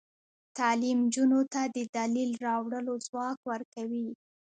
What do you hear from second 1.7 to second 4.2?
د دلیل راوړلو ځواک ورکوي.